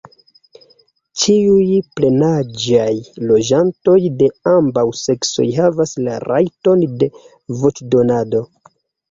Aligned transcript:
Ĉiuj 1.23 1.65
plenaĝaj 1.99 2.87
loĝantoj 3.33 3.99
de 4.23 4.31
ambaŭ 4.55 4.85
seksoj 5.01 5.47
havas 5.59 5.95
la 6.09 6.17
rajton 6.27 6.83
de 7.05 7.13
voĉdonado. 7.63 8.45